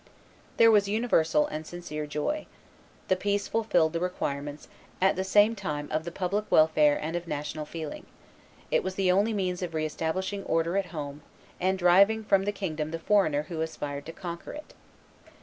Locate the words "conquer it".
14.11-14.73